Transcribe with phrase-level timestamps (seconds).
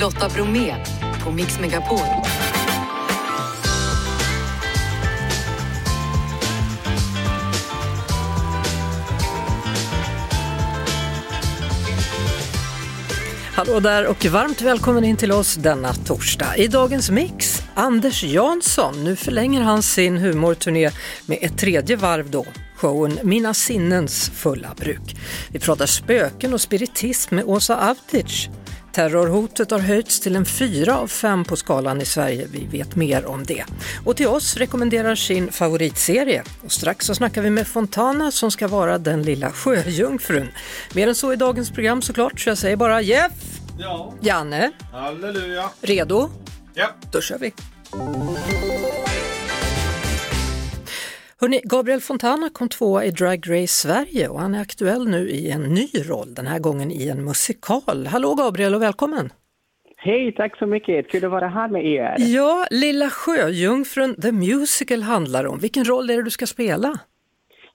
[0.00, 0.74] Lotta Bromé
[1.24, 1.98] på Mix Megapol.
[13.54, 16.56] Hallå där och varmt välkommen in till oss denna torsdag.
[16.56, 19.04] I dagens mix, Anders Jansson.
[19.04, 20.90] Nu förlänger han sin humorturné
[21.26, 22.46] med ett tredje varv då.
[22.76, 25.16] Showen Mina sinnens fulla bruk.
[25.48, 28.50] Vi pratar spöken och spiritism med Åsa Avtic.
[28.94, 32.46] Terrorhotet har höjts till en fyra av fem på skalan i Sverige.
[32.52, 33.64] Vi vet mer om det.
[34.04, 36.42] Och till oss rekommenderar sin favoritserie.
[36.64, 40.48] Och strax så snackar vi med Fontana som ska vara den lilla sjöjungfrun.
[40.94, 43.32] Mer än så i dagens program såklart, så jag säger bara Jeff!
[43.78, 45.70] Ja, Janne, halleluja.
[45.80, 46.30] redo?
[46.74, 46.88] Ja.
[47.12, 47.52] Då kör vi!
[51.40, 55.50] Hörrni, Gabriel Fontana kom tvåa i Drag Race Sverige och han är aktuell nu i
[55.50, 58.06] en ny roll, den här gången i en musikal.
[58.06, 59.32] Hallå Gabriel och välkommen!
[59.96, 61.10] Hej, tack så mycket.
[61.10, 62.14] Kul att vara här med er.
[62.18, 65.58] Ja, Lilla Sjöjungfrun The Musical handlar om.
[65.58, 66.92] Vilken roll är det du ska spela?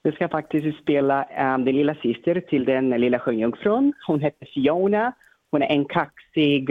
[0.02, 3.92] Jag ska faktiskt spela um, den lilla syster till den lilla sjöjungfrun.
[4.06, 5.12] Hon heter Fiona.
[5.50, 6.70] Hon är en kaxig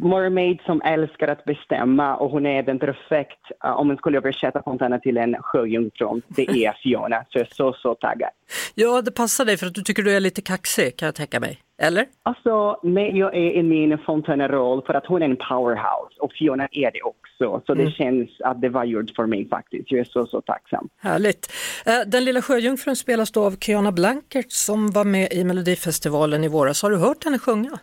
[0.00, 4.62] mermaid som älskar att bestämma och hon är den perfekt, uh, om man skulle översätta
[4.62, 7.24] Fontana till en sjöjungfrun, det är Fiona.
[7.28, 8.30] Så jag är så, så taggad.
[8.74, 11.40] Ja, det passar dig för att du tycker du är lite kaxig kan jag tänka
[11.40, 11.58] mig.
[11.82, 12.06] Eller?
[12.22, 16.68] Alltså, men jag är i min Fontana-roll för att hon är en powerhouse och Fiona
[16.72, 17.62] är det också.
[17.66, 19.90] Så det känns att det var gjort för mig faktiskt.
[19.90, 20.88] Jag är så, så tacksam.
[21.00, 21.52] Härligt.
[21.86, 26.48] Eh, Den lilla sjöjungfrun spelas då av Kiana Blankert som var med i Melodifestivalen i
[26.48, 26.82] våras.
[26.82, 27.78] Har du hört henne sjunga?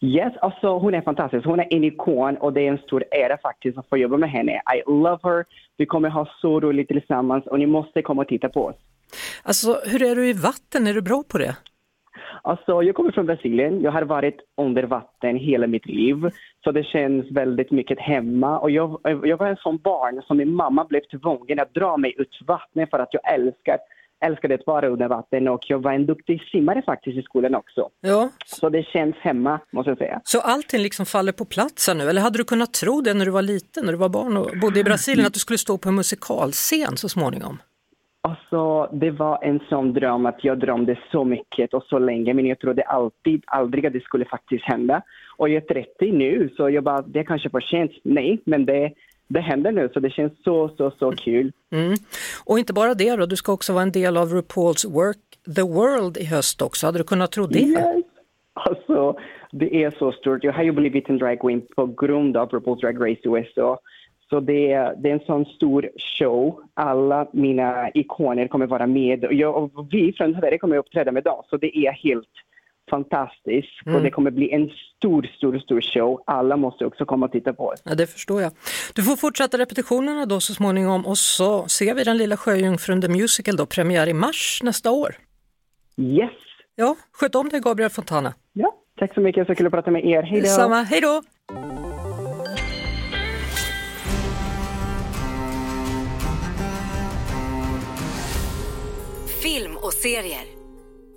[0.00, 1.46] Yes, alltså hon är fantastisk.
[1.46, 4.30] Hon är en ikon och det är en stor ära faktiskt att få jobba med
[4.30, 4.52] henne.
[4.52, 5.44] I love her.
[5.76, 8.76] Vi kommer ha så roligt tillsammans och ni måste komma och titta på oss.
[9.42, 10.86] Alltså, hur är du i vatten?
[10.86, 11.56] Är du bra på det?
[12.42, 13.80] Alltså, jag kommer från Brasilien.
[13.80, 16.30] Jag har varit under vatten hela mitt liv.
[16.64, 18.58] Så det känns väldigt mycket hemma.
[18.58, 22.14] Och jag, jag var en sån barn som min mamma blev tvungen att dra mig
[22.18, 23.78] ut vattnet för att jag älskar,
[24.20, 25.48] älskade att vara under vatten.
[25.48, 27.88] Och jag var en duktig simmare faktiskt i skolan också.
[28.00, 28.30] Ja.
[28.46, 30.20] Så det känns hemma, måste jag säga.
[30.24, 32.08] Så allting liksom faller på plats här nu?
[32.08, 34.50] Eller hade du kunnat tro det när du var liten, när du var barn och
[34.62, 37.58] bodde i Brasilien, att du skulle stå på en musikalscen så småningom?
[38.22, 42.46] Alltså, det var en sån dröm att jag drömde så mycket och så länge men
[42.46, 45.02] jag trodde alltid, aldrig att det skulle faktiskt hända.
[45.36, 47.92] Och jag är 30 nu så jag bara, det är kanske för sent.
[48.02, 48.92] Nej, men det,
[49.30, 51.52] det händer nu så det känns så, så, så kul.
[51.72, 51.94] Mm.
[52.44, 55.18] Och inte bara det då, du ska också vara en del av RuPaul's Work
[55.56, 56.86] the World i höst också.
[56.86, 57.58] Hade du kunnat tro det?
[57.58, 58.04] Yes!
[58.52, 59.18] Alltså,
[59.52, 60.44] det är så stort.
[60.44, 63.78] Jag har ju blivit en drag queen på grund av RuPaul's Drag Race USA.
[64.30, 66.60] Så det är, det är en sån stor show.
[66.74, 69.24] Alla mina ikoner kommer vara med.
[69.24, 71.42] Och jag, och vi från Sverige kommer att uppträda med dem.
[71.50, 72.28] Så det är helt
[72.90, 73.80] fantastiskt.
[73.86, 76.22] Och det kommer bli en stor, stor, stor show.
[76.26, 77.82] Alla måste också komma och titta på oss.
[77.84, 78.52] Ja, det förstår jag.
[78.94, 83.08] Du får fortsätta repetitionerna då så småningom och så ser vi den lilla sjöjungfrun The
[83.08, 85.14] Musical då, premiär i mars nästa år.
[85.96, 86.30] Yes!
[86.74, 88.34] Ja, sköt om dig Gabriel Fontana.
[88.52, 89.46] Ja, tack så mycket.
[89.46, 90.22] Så kul att prata med er.
[90.22, 90.46] Hej då!
[90.46, 91.22] Samma, hej då!
[99.42, 100.44] Film och serier.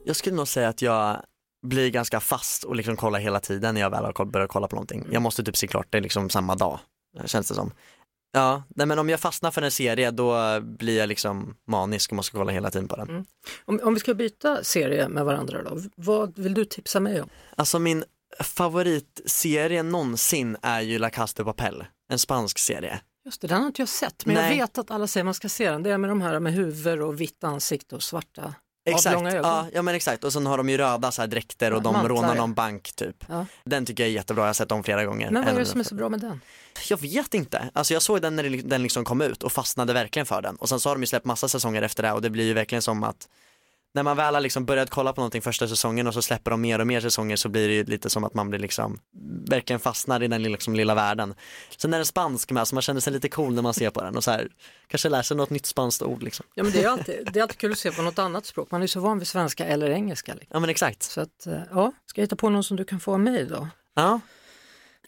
[0.06, 1.22] Jag skulle nog säga att jag
[1.64, 4.76] blir ganska fast och liksom kollar hela tiden när jag väl har börjat kolla på
[4.76, 5.08] någonting.
[5.12, 6.80] Jag måste typ se klart det liksom samma dag,
[7.26, 7.72] känns det som.
[8.36, 12.16] Ja, nej men om jag fastnar för en serie då blir jag liksom manisk och
[12.16, 13.26] måste kolla hela tiden på den.
[13.66, 17.30] Om, om vi ska byta serie med varandra då, vad vill du tipsa mig om?
[17.56, 18.04] Alltså min
[18.40, 23.00] favoritserie någonsin är ju La Casa de Papel, en spansk serie.
[23.26, 24.58] Just det, den har inte jag sett, men jag Nej.
[24.58, 25.84] vet att alla säger man ska se den.
[25.84, 28.54] Det är med de här med huvud och vitt ansikte och svarta
[28.86, 29.34] Exakt, ögon.
[29.34, 31.94] ja, ja men exakt och sen har de ju röda så här dräkter och de
[31.94, 33.26] mantlar, rånar någon bank typ.
[33.28, 33.46] Ja.
[33.64, 35.32] Den tycker jag är jättebra, jag har sett dem flera gånger.
[35.32, 36.42] Men vad är det som är så bra med den?
[36.90, 37.70] Jag vet inte.
[37.74, 40.56] Alltså jag såg den när den liksom kom ut och fastnade verkligen för den.
[40.56, 42.54] Och sen så har de ju släppt massa säsonger efter det och det blir ju
[42.54, 43.28] verkligen som att
[43.94, 46.62] när man väl har liksom börjat kolla på någonting första säsongen och så släpper de
[46.62, 49.00] mer och mer säsonger så blir det ju lite som att man blir liksom
[49.50, 51.36] verkligen fastnar i den liksom lilla världen.
[51.78, 54.02] Sen är den spansk med så man känner sig lite cool när man ser på
[54.02, 54.48] den och så här,
[54.88, 56.46] kanske lär sig något nytt spanskt ord liksom.
[56.54, 58.72] Ja, men det, är alltid, det är alltid kul att se på något annat språk.
[58.72, 60.34] Man är så van vid svenska eller engelska.
[60.34, 60.50] Liksom.
[60.54, 61.04] Ja men exakt.
[61.04, 63.46] Så att, eh, ja, ska jag hitta på någon som du kan få av mig
[63.46, 63.68] då?
[63.96, 64.20] Ja,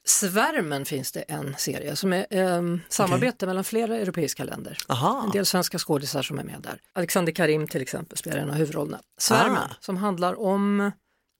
[0.07, 4.77] Svärmen finns det en serie som är eh, samarbete mellan flera europeiska länder.
[4.87, 5.23] aha.
[5.25, 6.79] En del svenska skådisar som är med där.
[6.93, 8.99] Alexander Karim till exempel spelar en av huvudrollerna.
[9.17, 9.75] Svärmen Ah.
[9.79, 10.91] som handlar om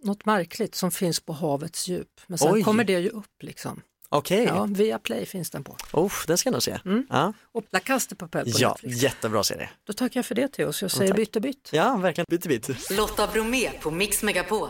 [0.04, 2.22] något märkligt som finns på havets djup.
[2.28, 2.64] Men sen Oj.
[2.64, 3.82] kommer det ju upp liksom.
[4.18, 5.78] Okej, Ja, via Play finns den på.
[5.94, 6.80] oh, den ska jag nog se.
[7.10, 9.02] Ja, Och La Casa de Papel på ja Netflix.
[9.04, 9.70] jättebra serie.
[9.88, 10.82] Då tackar jag för det till oss.
[10.82, 11.18] Jag säger tack.
[11.18, 11.70] bytte bytt.
[11.74, 12.26] Ja, verkligen.
[12.30, 12.92] Byt i bit.
[12.92, 14.70] Lotta Bromé på Mix Megapol.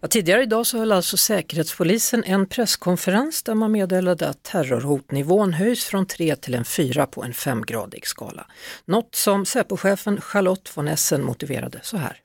[0.00, 5.84] Ja, tidigare idag så höll alltså Säkerhetspolisen en presskonferens där man meddelade att terrorhotnivån höjs
[5.84, 8.46] från 3 till en 4 på en femgradig skala.
[8.84, 12.20] Något som Säpochefen Charlotte von Essen motiverade så här.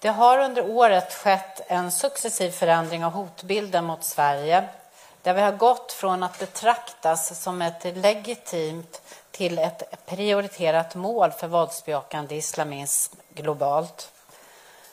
[0.00, 4.64] Det har under året skett en successiv förändring av hotbilden mot Sverige
[5.26, 11.46] där vi har gått från att betraktas som ett legitimt till ett prioriterat mål för
[11.46, 14.12] våldsbejakande islamism globalt.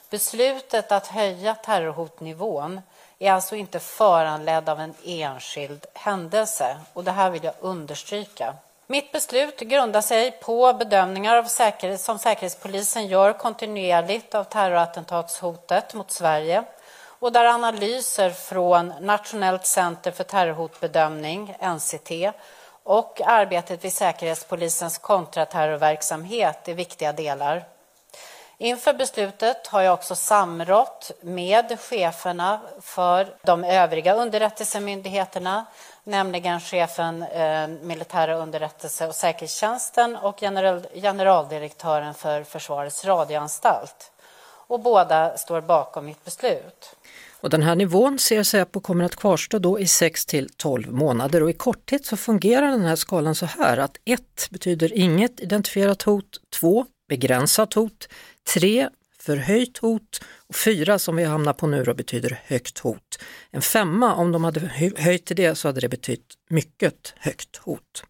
[0.09, 2.81] Beslutet att höja terrorhotnivån
[3.19, 8.55] är alltså inte föranledd av en enskild händelse och det här vill jag understryka.
[8.87, 16.11] Mitt beslut grundar sig på bedömningar av säkerhet, som Säkerhetspolisen gör kontinuerligt av terrorattentatshotet mot
[16.11, 16.63] Sverige
[17.23, 22.11] och där analyser från Nationellt center för terrorhotbedömning, NCT,
[22.83, 27.63] och arbetet vid Säkerhetspolisens kontraterrorverksamhet är viktiga delar.
[28.57, 35.65] Inför beslutet har jag också samrått med cheferna för de övriga underrättelsemyndigheterna,
[36.03, 44.11] nämligen chefen eh, militära underrättelse och säkerhetstjänsten och general, generaldirektören för Försvarets radioanstalt.
[44.67, 46.95] Och båda står bakom mitt beslut.
[47.43, 51.43] Och den här nivån ser Säpo kommer att kvarstå då i 6 till 12 månader
[51.43, 56.01] och i korthet så fungerar den här skalan så här att 1 betyder inget identifierat
[56.01, 58.09] hot, 2 begränsat hot,
[58.53, 63.19] 3 förhöjt hot och 4 som vi hamnar på nu då betyder högt hot.
[63.51, 64.59] En femma om de hade
[64.97, 68.03] höjt till det så hade det betytt mycket högt hot.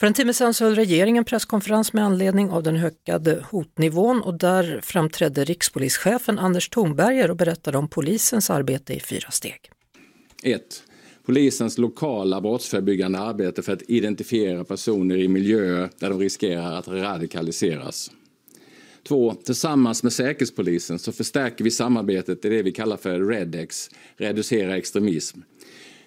[0.00, 4.38] För en timme sedan så höll regeringen presskonferens med anledning av den ökade hotnivån och
[4.38, 9.70] där framträdde rikspolischefen Anders Thornberger och berättade om polisens arbete i fyra steg.
[10.42, 10.62] 1.
[11.26, 18.10] Polisens lokala brottsförebyggande arbete för att identifiera personer i miljöer där de riskerar att radikaliseras.
[19.08, 19.34] 2.
[19.34, 25.38] Tillsammans med Säkerhetspolisen så förstärker vi samarbetet i det vi kallar för REDEX, reducera extremism.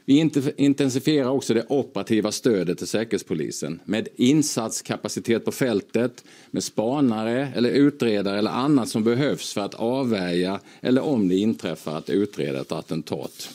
[0.10, 7.70] Vi intensifierar också det operativa stödet till Säkerhetspolisen med insatskapacitet på fältet, med spanare eller
[7.70, 12.72] utredare eller annat som behövs för att avvärja eller om det inträffar att utreda ett
[12.72, 13.50] attentat.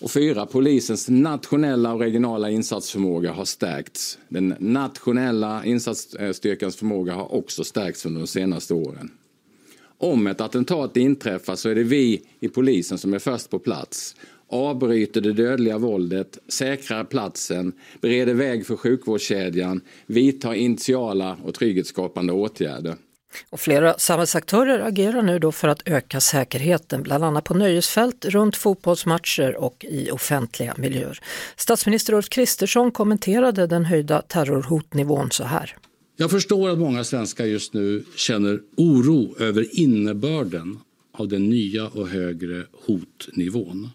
[0.00, 4.18] Och fyra, polisens nationella och regionala insatsförmåga har stärkts.
[4.28, 9.10] Den nationella insatsstyrkans förmåga har också stärkts under de senaste åren.
[9.98, 14.16] Om ett attentat inträffar så är det vi i polisen som är först på plats.
[14.52, 22.94] Avbryter det dödliga våldet, säkrar platsen, bereder väg för sjukvårdskedjan, vidtar initiala och trygghetsskapande åtgärder.
[23.50, 28.56] Och flera samhällsaktörer agerar nu då för att öka säkerheten, bland annat på nöjesfält, runt
[28.56, 31.18] fotbollsmatcher och i offentliga miljöer.
[31.56, 35.76] Statsminister Ulf Kristersson kommenterade den höjda terrorhotnivån så här.
[36.16, 40.78] Jag förstår att många svenskar just nu känner oro över innebörden
[41.12, 43.88] av den nya och högre hotnivån.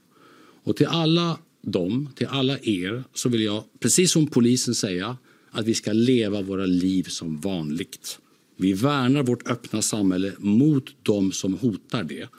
[0.66, 5.18] Och till alla dem, till alla er, så vill jag precis som polisen säga
[5.52, 8.20] att vi ska leva våra liv som vanligt.
[8.58, 12.30] Vi värnar vårt öppna samhälle mot dem som hotar det.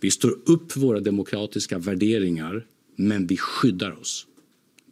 [0.00, 2.66] Vi står upp för våra demokratiska värderingar,
[2.96, 4.26] men vi skyddar oss.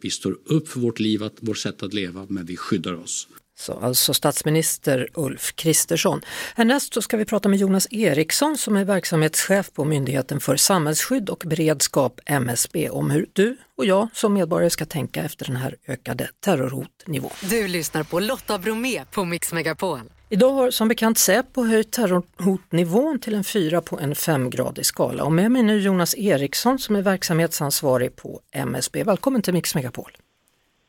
[0.01, 3.27] Vi står upp för vårt liv, vårt sätt att leva, men vi skyddar oss.
[3.59, 6.21] Så alltså statsminister Ulf Kristersson.
[6.55, 11.29] Härnäst så ska vi prata med Jonas Eriksson som är verksamhetschef på Myndigheten för samhällsskydd
[11.29, 15.75] och beredskap, MSB, om hur du och jag som medborgare ska tänka efter den här
[15.87, 17.31] ökade terrorhotnivån.
[17.41, 19.99] Du lyssnar på Lotta Bromé på Mix Megapol.
[20.29, 25.31] Idag har som bekant Säpo höjt terrorhotnivån till en fyra på en femgradig skala och
[25.31, 29.03] med mig nu Jonas Eriksson som är verksamhetsansvarig på MSB.
[29.03, 30.11] Välkommen till Mix Megapol.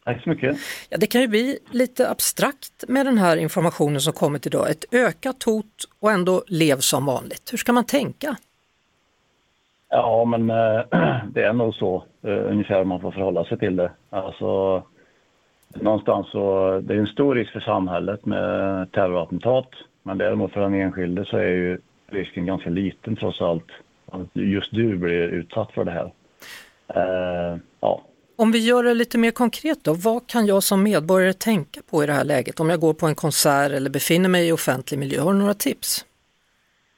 [0.08, 0.56] Tack så mycket.
[0.90, 4.70] Ja, det kan ju bli lite abstrakt med den här informationen som kommit idag.
[4.70, 7.52] Ett ökat hot och ändå lev som vanligt.
[7.52, 8.36] Hur ska man tänka?
[9.88, 10.80] Ja, men eh,
[11.32, 13.90] det är nog så eh, ungefär man får förhålla sig till det.
[14.10, 14.82] Alltså,
[15.74, 19.68] någonstans så, det är en stor risk för samhället med terrorattentat.
[20.02, 23.68] Men däremot för den enskilde så är ju risken ganska liten trots allt.
[24.06, 26.12] Att just du blir utsatt för det här.
[26.94, 28.02] Eh, ja,
[28.40, 32.02] om vi gör det lite mer konkret då, vad kan jag som medborgare tänka på
[32.02, 32.60] i det här läget?
[32.60, 35.54] Om jag går på en konsert eller befinner mig i offentlig miljö, har du några
[35.54, 36.04] tips?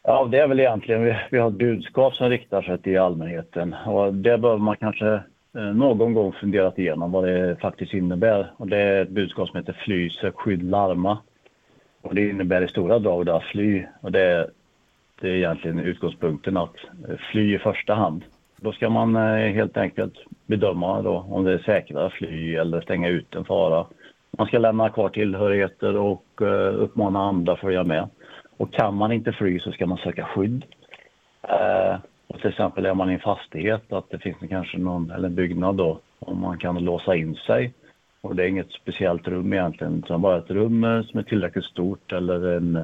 [0.03, 3.75] Ja, det är väl egentligen, vi, vi har ett budskap som riktar sig till allmänheten
[3.87, 5.13] och det behöver man kanske
[5.57, 8.53] eh, någon gång funderat igenom vad det faktiskt innebär.
[8.57, 11.19] Och det är ett budskap som heter fly, sök skydd, larma.
[12.03, 14.51] Och det innebär i stora drag att fly och det är,
[15.21, 16.77] det är egentligen utgångspunkten att
[17.09, 18.25] eh, fly i första hand.
[18.63, 20.15] Då ska man eh, helt enkelt
[20.47, 23.87] bedöma då om det är säkrare att fly eller stänga ut en fara.
[24.31, 28.09] Man ska lämna kvar tillhörigheter och eh, uppmana andra att följa med.
[28.57, 30.65] Och kan man inte fly så ska man söka skydd.
[31.43, 35.29] Eh, och till exempel är man i en fastighet, att det finns kanske någon, eller
[35.29, 37.73] en byggnad då, om man kan låsa in sig.
[38.21, 42.13] Och det är inget speciellt rum egentligen, utan bara ett rum som är tillräckligt stort
[42.13, 42.77] eller en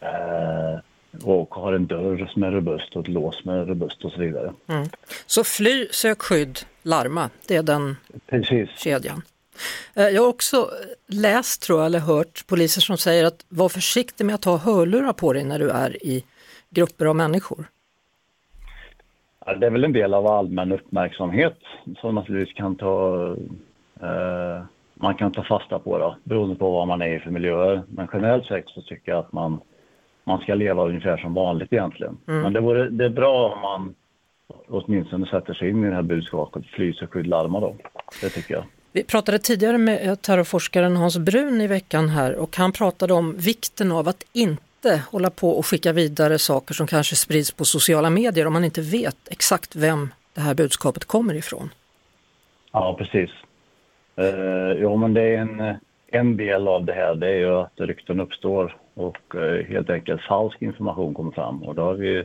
[0.00, 0.78] eh,
[1.24, 4.20] och har en dörr som är robust och ett lås som är robust och så
[4.20, 4.52] vidare.
[4.66, 4.88] Mm.
[5.26, 8.68] Så fly, sök skydd, larma, det är den Precis.
[8.78, 9.22] kedjan.
[9.94, 10.70] Eh, Jag har också
[11.06, 15.12] läst, tror jag, eller hört poliser som säger att var försiktig med att ha hörlurar
[15.12, 16.24] på dig när du är i
[16.70, 17.64] grupper av människor.
[19.46, 21.58] Ja, Det är väl en del av allmän uppmärksamhet
[22.00, 23.26] som naturligtvis kan ta,
[24.02, 24.62] eh,
[24.94, 27.82] man kan ta fasta på då, beroende på vad man är i för miljöer.
[27.88, 29.60] Men generellt sett så tycker jag att man,
[30.24, 32.18] man ska leva ungefär som vanligt egentligen.
[32.24, 33.94] Men det, vore, det är bra om man
[34.68, 37.76] åtminstone sätter sig in i det här budskapet, fly så skydd larma då.
[38.20, 38.64] Det tycker jag.
[38.92, 43.92] Vi pratade tidigare med terrorforskaren Hans Brun i veckan här och han pratade om vikten
[43.92, 48.46] av att inte hålla på och skicka vidare saker som kanske sprids på sociala medier
[48.46, 51.70] om man inte vet exakt vem det här budskapet kommer ifrån.
[52.72, 53.30] Ja, precis.
[54.16, 55.74] Eh, jo, men det är en,
[56.06, 60.22] en del av det här, det är ju att rykten uppstår och eh, helt enkelt
[60.22, 61.62] falsk information kommer fram.
[61.62, 62.24] Och det har vi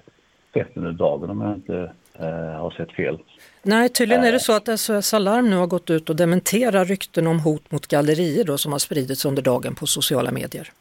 [0.53, 3.19] sett under dagen om jag inte eh, har sett fel.
[3.63, 7.27] Nej, tydligen är det så att SOS Alarm nu har gått ut och dementerar rykten
[7.27, 10.71] om hot mot gallerier då, som har spridits under dagen på sociala medier.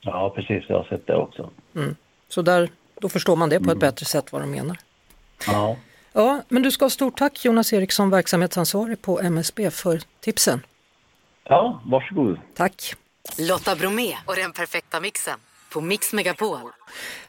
[0.00, 0.64] Ja, precis.
[0.68, 1.50] Jag har sett det också.
[2.28, 2.68] Så där,
[3.00, 4.76] då förstår man det på ett bättre sätt vad de menar.
[5.46, 5.76] Ja,
[6.16, 10.60] Ja, men du ska ha stort tack Jonas Eriksson, verksamhetsansvarig på MSB för tipsen.
[11.44, 12.38] ja varsågod.
[12.54, 12.94] Tack!
[13.38, 15.38] Lotta Bromé och den perfekta mixen
[15.70, 16.58] på Mix Megapol.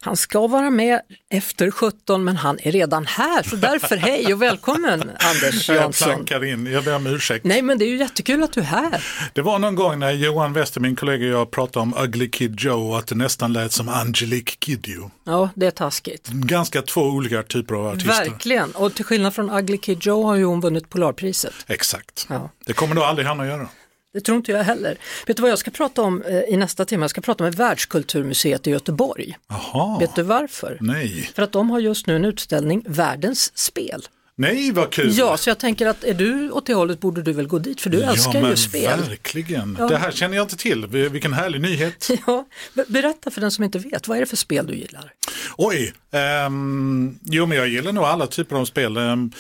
[0.01, 4.41] Han ska vara med efter 17 men han är redan här så därför hej och
[4.41, 6.07] välkommen Anders Jag Jansson.
[6.07, 7.45] plankar in, jag ber om ursäkt.
[7.45, 9.03] Nej men det är ju jättekul att du är här.
[9.33, 12.55] Det var någon gång när Johan Wester, min kollega och jag pratade om Ugly Kid
[12.59, 15.11] Joe och att det nästan lät som Angelique Kidjo.
[15.23, 16.27] Ja, det är taskigt.
[16.27, 18.09] Ganska två olika typer av artister.
[18.09, 21.53] Verkligen, och till skillnad från Ugly Kid Joe har ju hon vunnit Polarpriset.
[21.67, 22.25] Exakt.
[22.29, 22.49] Ja.
[22.65, 23.67] Det kommer nog aldrig han att göra.
[24.13, 24.97] Det tror inte jag heller.
[25.27, 27.03] Vet du vad jag ska prata om eh, i nästa timme?
[27.03, 29.37] Jag ska prata med Världskulturmuseet i Göteborg.
[29.49, 30.77] Jaha, Vet du varför?
[30.81, 31.31] nej.
[31.35, 34.01] För att de har just nu en utställning Världens spel.
[34.39, 35.11] Nej, vad kul.
[35.17, 37.81] Ja, så jag tänker att är du åt det hållet borde du väl gå dit
[37.81, 38.99] för du älskar ja, men ju spel.
[39.07, 39.75] verkligen.
[39.79, 39.87] Ja.
[39.87, 40.87] Det här känner jag inte till.
[40.87, 42.09] Vilken härlig nyhet.
[42.27, 45.13] Ja, be- berätta för den som inte vet, vad är det för spel du gillar?
[45.57, 48.97] Oj, ehm, jo men jag gillar nog alla typer av spel.
[48.97, 49.31] Um,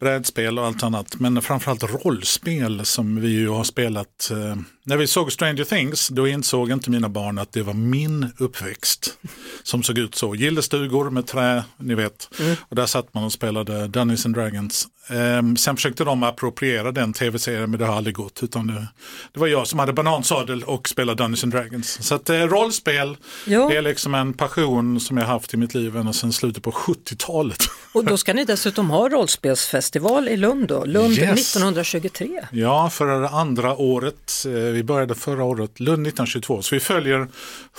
[0.00, 1.20] brädspel och allt annat.
[1.20, 4.30] Men framförallt rollspel som vi ju har spelat.
[4.30, 4.56] Eh,
[4.88, 9.18] när vi såg Stranger Things då insåg inte mina barn att det var min uppväxt.
[9.62, 10.34] Som såg ut så.
[10.34, 12.28] Gillestugor med trä, ni vet.
[12.68, 14.86] Och där satt man och spelade Dungeons and Dragons.
[15.08, 18.42] Ehm, sen försökte de appropriera den tv-serien men det har aldrig gått.
[18.42, 18.86] Utan det,
[19.32, 21.98] det var jag som hade banansadel och spelade Dungeons and Dragons.
[22.06, 23.16] Så att eh, rollspel
[23.46, 23.72] Ja.
[23.72, 27.58] är liksom en passion som jag haft i mitt liv ända sedan slutet på 70-talet.
[27.92, 31.56] Och då ska ni dessutom ha rollspelsfestival i Lund då, Lund Yes.
[31.56, 32.46] 1923.
[32.52, 34.32] Ja, för det andra året.
[34.46, 36.62] eh, vi började förra året, Lund 1922.
[36.62, 37.28] Så vi följer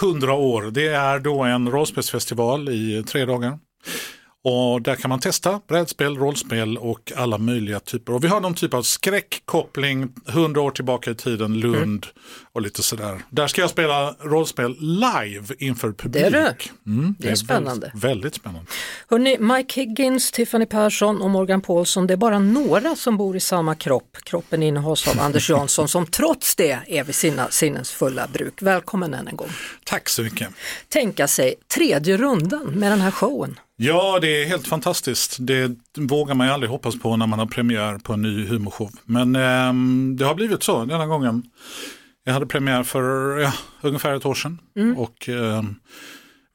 [0.02, 0.62] 100 år.
[0.72, 3.60] Det är då en rollspelsfestival i tre dagar.
[4.44, 8.14] Och där kan man testa brädspel, rollspel och alla möjliga typer.
[8.14, 12.06] Och vi har någon typ av skräckkoppling 100 år tillbaka i tiden, Lund
[12.54, 13.22] och lite sådär.
[13.30, 16.14] Där ska jag spela rollspel live inför publik.
[16.24, 16.56] Det är det.
[16.86, 17.92] Mm, Det är spännande.
[17.94, 18.66] Väldigt, väldigt spännande.
[19.10, 23.40] Hörrni, Mike Higgins, Tiffany Persson och Morgan Paulsson, det är bara några som bor i
[23.40, 24.18] samma kropp.
[24.24, 28.62] Kroppen innehas av Anders Jansson som trots det är vid sina sinnens fulla bruk.
[28.62, 29.50] Välkommen än en gång.
[29.84, 30.50] Tack så mycket.
[30.90, 33.60] Tänka sig tredje rundan med den här showen.
[33.80, 35.38] Ja, det är helt fantastiskt.
[35.40, 38.92] Det vågar man ju aldrig hoppas på när man har premiär på en ny humorshow.
[39.06, 41.44] Men ehm, det har blivit så denna gången.
[42.24, 44.60] Jag hade premiär för ja, ungefär ett år sedan.
[44.98, 45.76] Och ehm,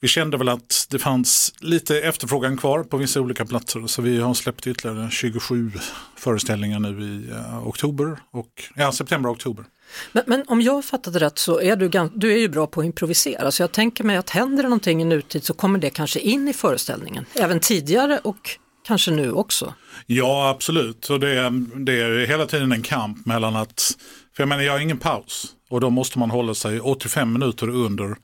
[0.01, 3.87] vi kände väl att det fanns lite efterfrågan kvar på vissa olika platser.
[3.87, 5.73] Så vi har släppt ytterligare 27
[6.17, 9.65] föreställningar nu i eh, oktober och ja, september och oktober.
[10.13, 12.87] Men, men om jag fattade rätt så är du, du är ju bra på att
[12.87, 16.21] improvisera så jag tänker mig att händer det någonting i nutid så kommer det kanske
[16.21, 17.27] in i föreställningen.
[17.35, 19.75] Även tidigare och kanske nu också.
[20.07, 21.11] Ja, absolut.
[21.11, 23.97] Och det, det är hela tiden en kamp mellan att,
[24.37, 27.69] för jag menar jag har ingen paus och då måste man hålla sig 85 minuter
[27.69, 28.17] under.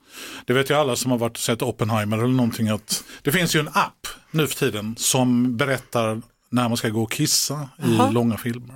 [0.45, 3.55] Det vet ju alla som har varit och sett Oppenheimer eller någonting att det finns
[3.55, 8.09] ju en app nu för tiden som berättar när man ska gå och kissa Jaha.
[8.09, 8.75] i långa filmer.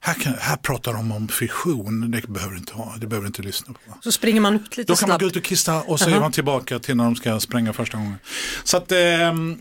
[0.00, 3.72] Här, kan, här pratar de om fission, det behöver inte ha, det behöver inte lyssna
[3.72, 3.94] på.
[4.00, 5.20] Så springer man ut lite Då kan man snabbt.
[5.22, 6.16] gå ut och kissa och så Jaha.
[6.16, 8.16] är man tillbaka till när de ska spränga första gången.
[8.64, 8.98] Så att, eh,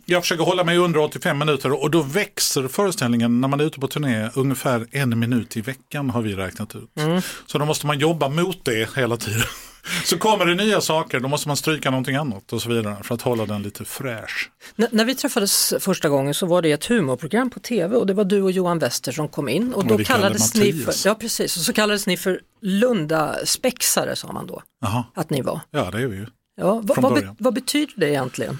[0.05, 3.79] jag försöker hålla mig under 85 minuter och då växer föreställningen när man är ute
[3.79, 6.89] på turné ungefär en minut i veckan har vi räknat ut.
[6.99, 7.21] Mm.
[7.45, 9.41] Så då måste man jobba mot det hela tiden.
[10.03, 13.15] Så kommer det nya saker, då måste man stryka någonting annat och så vidare för
[13.15, 14.51] att hålla den lite fräsch.
[14.77, 18.13] N- när vi träffades första gången så var det ett humorprogram på tv och det
[18.13, 20.93] var du och Johan Wester som kom in och Och då kallade kallades ni för,
[21.05, 25.03] ja precis, och så kallades ni för Lunda-spexare sa man då Jaha.
[25.15, 25.59] att ni var.
[25.71, 26.25] Ja, det är vi ju.
[26.55, 28.59] Ja, vad, vad, be, vad betyder det egentligen?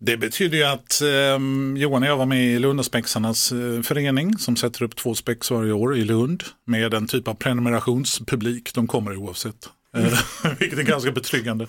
[0.00, 4.56] Det betyder ju att eh, Johan och jag var med i Lundaspexarnas eh, förening som
[4.56, 8.74] sätter upp två spex varje år i Lund med en typ av prenumerationspublik.
[8.74, 9.68] De kommer oavsett.
[9.96, 10.18] Eh,
[10.58, 11.66] vilket är ganska betryggande.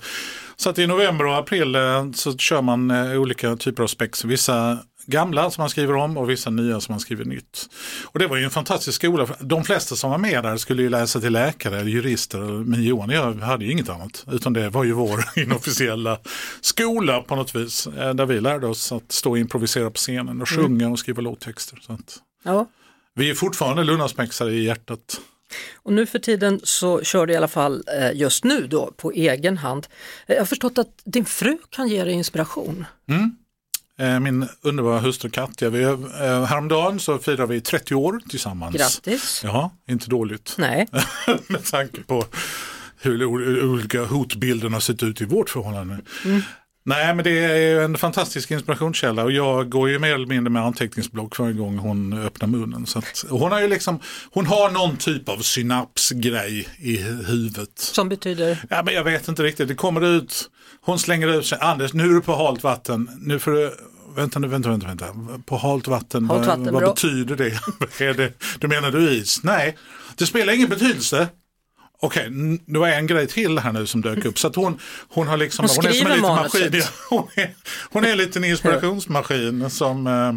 [0.56, 4.26] Så att i november och april eh, så kör man eh, olika typer av spex.
[4.26, 7.70] Vissa gamla som man skriver om och vissa nya som man skriver nytt.
[8.06, 9.28] Och det var ju en fantastisk skola.
[9.40, 12.40] De flesta som var med där skulle ju läsa till läkare eller jurister.
[12.40, 14.26] Men Johan och jag hade ju inget annat.
[14.32, 16.20] Utan det var ju vår inofficiella
[16.62, 17.88] skola på något vis.
[18.14, 21.80] Där vi lärde oss att stå och improvisera på scenen och sjunga och skriva låttexter.
[21.82, 21.98] Så
[22.44, 22.68] Ja.
[23.16, 25.20] vi är fortfarande Lundaspexare i hjärtat.
[25.88, 29.12] Och nu för tiden så kör du i alla fall eh, just nu då på
[29.12, 29.88] egen hand.
[30.28, 32.86] Eh, Jag har förstått att din fru kan ge dig inspiration.
[34.00, 35.84] Eh, Min underbara hustru Katja, vi,
[36.46, 38.76] häromdagen så firar vi 30 år tillsammans.
[38.76, 39.42] Grattis!
[39.44, 40.56] Ja, inte dåligt.
[40.58, 40.88] Nej,
[41.48, 42.26] med tanke på
[43.02, 43.26] hur
[43.64, 45.98] olika hotbilderna har sett ut i vårt förhållande.
[46.90, 50.62] Nej men det är en fantastisk inspirationskälla och jag går ju mer eller mindre med
[50.64, 52.86] anteckningsblock varje gång hon öppnar munnen.
[52.86, 54.00] Så att, hon har ju liksom,
[54.32, 57.80] hon har någon typ av synapsgrej i hu- huvudet.
[57.80, 60.50] som betyder Ja, men jag vet inte riktigt, det kommer ut,
[60.82, 63.72] hon slänger ut sig, Anders nu är du på halt vatten, nu får du
[64.16, 65.06] Vänta nu, vänta, vänta, vänta.
[65.46, 66.94] På halt vatten, Halt vad, vatten, vad bra.
[66.94, 68.14] betyder det?
[68.18, 68.34] det?
[68.60, 69.44] Du menar du is?
[69.44, 69.78] Nej,
[70.16, 71.28] det spelar ingen betydelse.
[72.00, 74.40] Okej, n- det var en grej till här nu som dök upp.
[74.40, 76.84] Så att hon, hon har liksom, Hon hon, är som en liten maskin.
[77.10, 77.56] Hon är,
[77.92, 80.34] hon är en liten inspirationsmaskin som eh,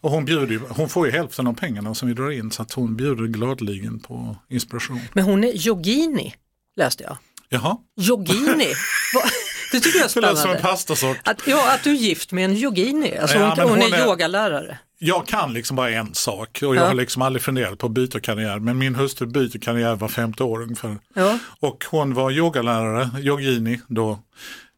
[0.00, 2.62] och hon, bjuder, ju- hon får ju hälften av pengarna som vi drar in så
[2.62, 5.00] att hon bjuder gladeligen på inspiration.
[5.12, 6.34] Men hon är yogini,
[6.76, 7.18] läste jag.
[7.48, 8.72] Jaha, Yogini,
[9.72, 10.62] det tycker jag är det låter som en spännande.
[10.62, 11.16] pastasort.
[11.24, 13.98] Att, ja, att du är gift med en yogini, alltså Ja, hon, hon, hon är,
[13.98, 14.78] är- yogalärare.
[14.98, 16.86] Jag kan liksom bara en sak och jag Ja.
[16.86, 18.58] har liksom aldrig funderat på att byta karriär.
[18.58, 20.96] Men min hustru byter karriär var femte år ungefär.
[21.14, 21.38] Ja.
[21.60, 24.18] Och hon var yogalärare, yogini då.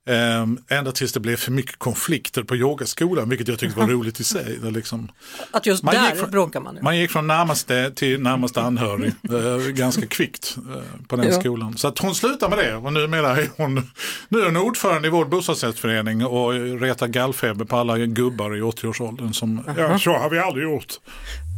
[0.08, 4.20] Ehm, ända tills det blev för mycket konflikter på yogaskolan, vilket jag tyckte var roligt
[4.20, 4.58] i sig.
[4.62, 5.08] Det liksom,
[5.50, 6.76] Att just Man där från- bråkar man.
[6.76, 6.82] ju.
[6.82, 9.12] man gick från närmaste till närmaste anhörig
[9.76, 11.40] ganska kvickt eh, på den Ja.
[11.40, 11.76] skolan.
[11.76, 13.90] Så att hon slutar med det och numera är hon,
[14.28, 19.32] nu är hon ordförande i vår bostadsrättsförening och retar gallfeber på alla gubbar i 80-årsåldern
[19.34, 20.94] som, ja så har vi aldrig gjort.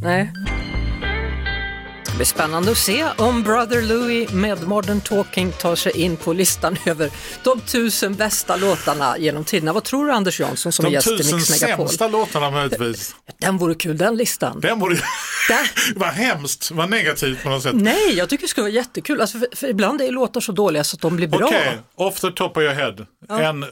[0.03, 0.31] Nej.
[2.21, 6.33] Det blir spännande att se om Brother Louie med Modern Talking tar sig in på
[6.33, 7.09] listan över
[7.43, 9.73] de tusen bästa låtarna genom tiderna.
[9.73, 11.87] Vad tror du Anders Jansson som är De gäst i tusen Mix Megapol?
[11.87, 13.15] sämsta låtarna möjligtvis.
[13.37, 14.59] Den vore kul, den listan.
[14.59, 15.95] Den borde Där.
[15.99, 17.75] vara hemskt, vad negativt på något sätt.
[17.75, 19.21] Nej, jag tycker det skulle vara jättekul.
[19.21, 21.45] Alltså för, för ibland är låtar så dåliga så att de blir bra.
[21.47, 22.95] Okej, off the top of your head.
[23.49, 23.65] En,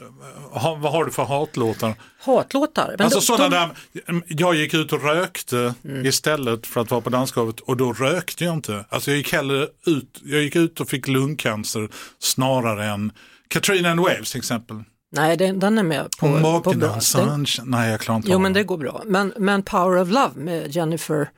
[0.52, 1.94] ha, vad har du för hatlåtar?
[2.22, 2.94] Hatlåtar.
[2.98, 3.72] Men Alltså de- sådana
[4.06, 6.06] de- där, jag gick ut och rökte Mm.
[6.06, 8.84] istället för att vara på dansgolvet och då rökte jag inte.
[8.88, 13.12] Alltså jag gick hellre ut, jag gick ut och fick lungcancer snarare än
[13.48, 14.82] Katrina and Waves till exempel.
[15.12, 16.98] Nej, den, den är med på, på Walking bra.
[17.16, 17.46] Den.
[17.64, 19.02] Nej jag klarar inte jo, men det går bra.
[19.06, 21.30] Men, men Power of Love med Jennifer,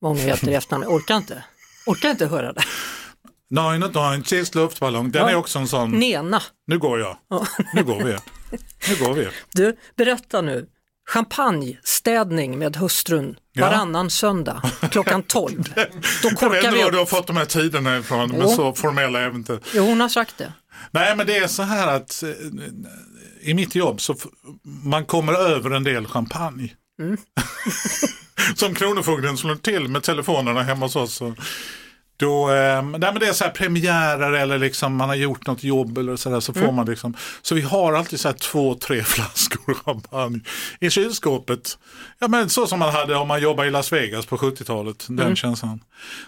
[0.00, 1.44] vad hon heter i efternamn, orkar inte.
[1.86, 2.62] Orkar inte höra det.
[3.50, 5.10] Nine och nine, sist luftballong.
[5.10, 5.30] Den Ja.
[5.30, 7.16] är också en sån, Nena, nu går jag.
[7.74, 8.16] Nu går vi.
[8.88, 9.28] Nu går vi.
[9.54, 10.66] du, berätta nu.
[11.10, 13.66] Champagnestädning med hustrun Ja.
[13.66, 15.62] varannan söndag klockan 12.
[15.74, 15.80] Då
[16.22, 18.48] Jag vet korkar inte var du har fått de här tiderna ifrån, men Jo.
[18.48, 19.60] så formella är vi inte.
[19.74, 20.52] Jo, hon har sagt det.
[20.90, 22.30] Nej men det är så här att eh,
[23.40, 24.16] i mitt jobb så
[24.84, 26.72] man kommer över en del champagne.
[27.02, 27.16] Mm.
[28.54, 31.14] Som Kronofogden slår till med telefonerna hemma hos oss.
[31.14, 31.34] Så.
[32.20, 35.64] Då, eh, nej men det är så här premiärer eller liksom man har gjort något
[35.64, 36.64] jobb eller så där så Mm.
[36.66, 37.14] får man liksom.
[37.42, 40.40] Så vi har alltid så här två, tre flaskor champagne
[40.80, 41.78] i kylskåpet.
[42.18, 45.20] Ja men så som man hade om man jobbade i Las Vegas på 70-talet, den
[45.20, 45.36] Mm.
[45.36, 45.80] känslan.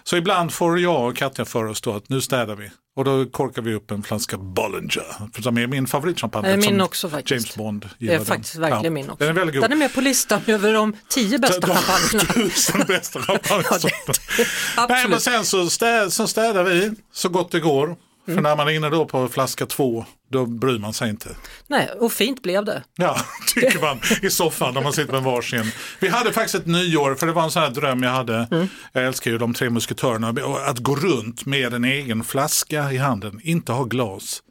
[0.03, 2.71] Så ibland får jag och Katja för oss då att nu städar vi.
[2.95, 6.47] Och då korkar vi upp en flaska Bollinger, som är min favoritchampagne.
[6.47, 7.31] Det är min också faktiskt.
[7.31, 8.25] James Bond Det gillar är den.
[8.25, 9.15] faktiskt verkligen Ja, min också.
[9.25, 9.63] Den är väldigt god.
[9.63, 12.33] Den är med på listan över de tio bästa De champagnerna.
[12.49, 14.13] tusen bästa champagnesorterna.
[14.37, 15.21] Nej, men Absolut.
[15.21, 17.95] sen så, städ, så städar vi så gott det går.
[18.25, 21.29] För när man är inne då på flaska två, då bryr man sig inte.
[21.67, 22.83] Nej, och fint blev det.
[22.95, 23.17] Ja,
[23.53, 25.71] tycker man i soffan när man sitter med varsin.
[25.99, 28.47] Vi hade faktiskt ett nyår, för det var en sån här dröm jag hade.
[28.51, 28.67] Mm.
[28.93, 30.29] Jag älskar ju de tre musketörerna.
[30.65, 34.43] Att gå runt med en egen flaska i handen, inte ha glas.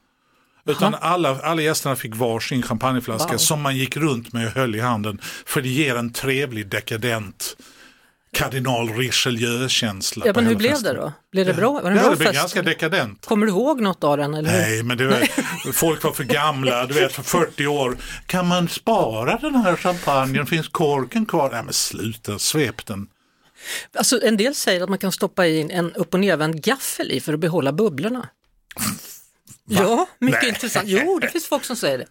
[0.66, 3.38] Utan alla, alla gästerna fick varsin champagneflaska Wow.
[3.38, 5.18] som man gick runt med och höll i handen.
[5.46, 7.56] För det ger en trevlig dekadent
[8.32, 10.26] kardinal Richelieu-känsla.
[10.26, 10.94] Ja, men hur blev festen.
[10.94, 11.12] det då?
[11.32, 11.72] Blev det bra?
[11.72, 12.38] Var det Ja, bra det blev fest?
[12.40, 13.26] ganska dekadent.
[13.26, 14.34] Kommer du ihåg något av den?
[14.34, 14.50] Eller?
[14.50, 14.58] hur?
[14.58, 17.96] Nej, men det var, folk var för gamla, du vet för 40 år.
[18.26, 20.46] Kan man spara den här champagnen?
[20.46, 21.50] Finns korken kvar?
[21.52, 23.06] Nej men sluta, svep den.
[23.94, 27.20] Alltså, en del säger att man kan stoppa in en upp och nervänd gaffel i
[27.20, 28.28] för att behålla bubblorna.
[29.68, 30.48] Ja, mycket Nej.
[30.48, 30.88] intressant.
[30.88, 32.06] Jo, det finns folk som säger det.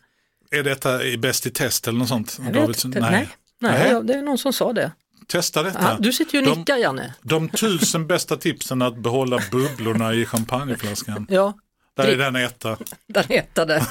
[0.58, 2.40] Är detta i Bäst i test eller något sånt?
[2.40, 2.86] Vet.
[2.86, 3.28] Nej, nej.
[3.60, 4.02] Nej.
[4.04, 4.92] det är någon som sa det.
[5.32, 5.80] Testa detta.
[5.82, 7.14] Ja, du sitter ju och de, nickar Janne.
[7.22, 11.28] de tusen bästa tipsen att behålla bubblorna i champagneflaskan.
[11.30, 11.54] Ja,
[11.98, 12.78] Där är den etta.
[13.08, 13.86] där heter det.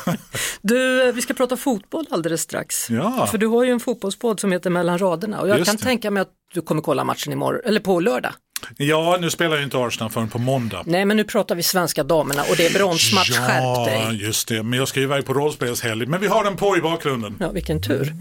[0.63, 2.91] Du, eh, vi ska prata fotboll alldeles strax.
[2.91, 3.27] Ja.
[3.31, 5.83] För du har ju en fotbollspodd som heter Mellan raderna och jag Just kan det.
[5.83, 8.33] tänka mig att du kommer kolla matchen imorgon, eller på lördag.
[8.77, 10.83] Ja, nu spelar ju inte Arsenal förrän på måndag.
[10.87, 14.23] Nej, men nu pratar vi svenska damerna och det är bronsmatch, skärp Ja, dig.
[14.25, 14.63] just det.
[14.63, 16.07] Men jag ska ju iväg på rollspelshelg.
[16.07, 17.37] Men vi har den på i bakgrunden.
[17.41, 18.15] Ja, vilken tur.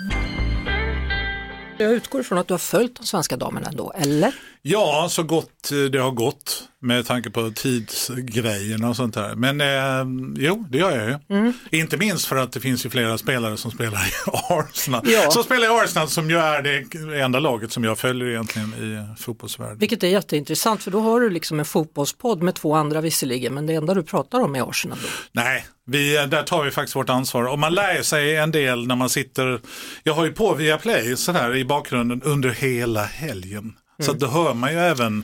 [1.83, 4.35] Jag utgår ifrån att du har följt de svenska damerna ändå, eller?
[4.61, 9.35] Ja, så gott eh, det har gått med tanke på tidsgrejerna och sånt där.
[9.35, 11.37] Men eh, jo, det gör jag ju.
[11.37, 11.53] Mm.
[11.71, 14.11] Inte minst för att det finns ju flera spelare som spelar i
[14.49, 15.01] Arsenal.
[15.05, 15.31] Ja.
[15.31, 19.21] Som spelar i Arsenal som ju är det enda laget som jag följer egentligen i
[19.21, 19.77] fotbollsvärlden.
[19.77, 23.65] Vilket är jätteintressant för då har du liksom en fotbollspodd med två andra visserligen men
[23.65, 24.97] det enda du pratar om är Arsenal.
[25.01, 25.07] Då.
[25.31, 27.43] Nej, vi, eh, där tar vi faktiskt vårt ansvar.
[27.43, 29.61] Och man lär sig en del när man sitter,
[30.03, 33.73] jag har ju på via Play sådär i bakgrunden under hela helgen.
[33.99, 35.23] Så att då hör man ju även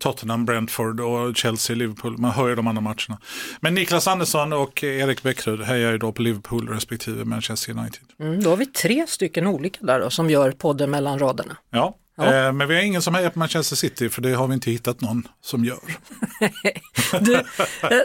[0.00, 2.18] Tottenham, Brentford och Chelsea, Liverpool.
[2.18, 3.18] Man hör ju de andra matcherna.
[3.60, 8.02] Men Niklas Andersson och Erik Bäckrud hejar ju då på Liverpool respektive Manchester United.
[8.20, 11.56] Mm, då har vi tre stycken olika där då, som gör podden mellan raderna.
[11.70, 12.46] Ja, Ja.
[12.46, 14.70] Eh, men vi har ingen som hejar på Manchester City för det har vi inte
[14.70, 15.78] hittat någon som gör.
[17.20, 17.42] Du, eh,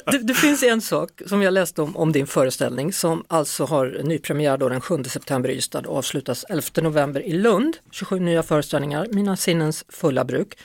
[0.06, 4.01] det, det finns en sak som jag läste om, om din föreställning som alltså har
[4.04, 7.78] nypremiär då den 7 september i Ystad och avslutas 11 november i Lund.
[7.91, 10.58] 27 nya föreställningar, Mina sinnens fulla bruk.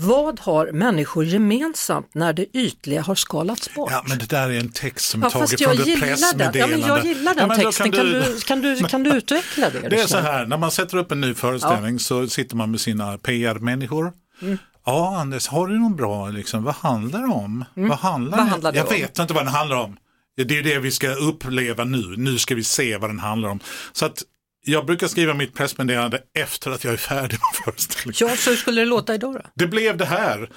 [0.00, 3.90] Vad har människor gemensamt när det ytliga har skalats bort?
[3.92, 5.88] Ja, men det där är en text som är Ja, taget från ett den.
[5.88, 6.76] Ja, pressmeddelande.
[6.76, 7.92] men jag gillar den Ja, men då texten.
[7.92, 9.88] Kan du, kan, du, kan du utveckla det?
[9.88, 12.80] Det är så här, när man sätter upp en ny föreställning så sitter man med
[12.80, 14.12] sina PR-människor.
[14.42, 14.58] Mm.
[14.86, 17.64] Ja, Anders, har du någon bra, liksom, vad handlar det om?
[17.74, 18.44] Vad handlar, Mm.
[18.44, 18.92] Vad handlar det Jag om?
[18.94, 19.96] vet inte vad den handlar om.
[20.36, 22.14] Det är det vi ska uppleva nu.
[22.16, 23.60] Nu ska vi se vad den handlar om.
[23.92, 24.22] Så att
[24.68, 28.16] jag brukar skriva mitt pressmeddelande efter att jag är färdig med föreställningen.
[28.20, 29.40] Ja, så hur skulle det låta idag då?
[29.54, 30.50] Det blev det här.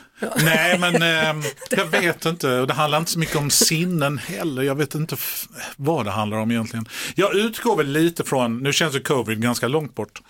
[0.43, 2.60] Nej, men eh, jag vet inte.
[2.60, 4.62] Och Det handlar inte så mycket om sinnen heller.
[4.62, 5.17] Jag vet inte
[5.76, 6.86] vad det handlar om egentligen.
[7.15, 10.22] Jag utgår väl lite från, nu känns ju covid ganska långt bort.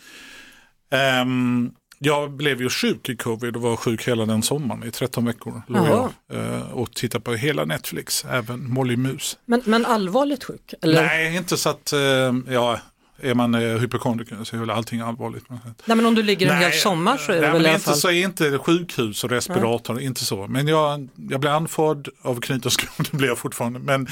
[0.92, 5.26] Ehm, jag blev ju sjuk i covid och var sjuk hela den sommaren i 13
[5.26, 5.62] veckor.
[5.68, 9.38] Låg eh, och tittade på hela Netflix, även Molly Mus.
[9.46, 10.74] Men, men allvarligt sjuk?
[10.82, 11.04] Eller?
[11.04, 12.00] Nej, inte så att, eh,
[12.48, 12.80] ja,
[13.22, 15.46] är man eh, hypokondriker så är väl allting allvarligt.
[15.50, 17.66] Nej, men om du ligger en hel Nej, sommar så är det nej, väl men
[17.66, 17.96] i alla inte fall...
[17.96, 20.48] så är inte sjukhus och respirator, inte så.
[20.48, 23.80] Men jag, jag blev andfådd av knytnävsskor, det blir jag fortfarande.
[23.80, 24.08] Men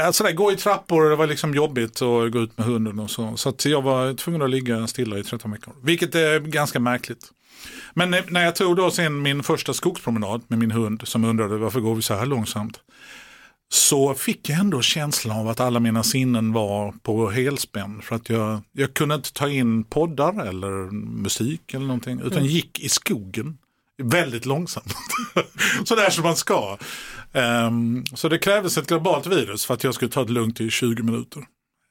[0.00, 3.10] alltså det, gå i trappor, det var liksom jobbigt att gå ut med hunden och
[3.10, 3.36] så.
[3.36, 5.74] Så jag var tvungen att ligga stilla i 13 veckor.
[5.82, 7.26] Vilket är ganska märkligt.
[7.94, 11.56] Men när- när jag tog då sen min första skogspromenad med min hund som undrade
[11.56, 12.80] varför går vi så här långsamt.
[13.72, 18.02] Så fick jag ändå känslan av att alla mina sinnen var på helspänn.
[18.02, 20.90] För att jag, jag kunde inte ta in poddar eller
[21.22, 22.20] musik eller någonting.
[22.20, 23.58] Utan gick i skogen
[24.02, 24.94] väldigt långsamt.
[25.84, 26.78] så där som man ska.
[27.32, 30.70] Ehm, så det krävdes ett globalt virus för att jag skulle ta det lugnt i
[30.70, 31.42] 20 minuter.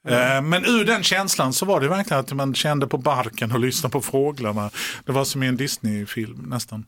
[0.08, 3.60] Eh, Men ur den känslan så var det verkligen att man kände på barken och
[3.60, 4.70] lyssnade på fåglarna.
[5.06, 6.86] Det var som i en Disney-film nästan.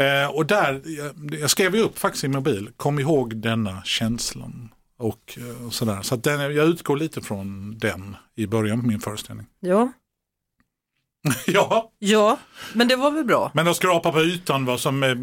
[0.00, 4.68] Eh, och där, jag, jag skrev ju upp faktiskt i mobil, kom ihåg denna känslan.
[4.98, 6.02] Och, eh, sådär.
[6.02, 9.46] Så den, jag utgår lite från den i början på min föreställning.
[9.60, 9.92] Ja.
[11.46, 12.38] ja, ja,
[12.72, 13.50] men det var väl bra.
[13.54, 15.14] men att skrapa på ytan var som, eh, ja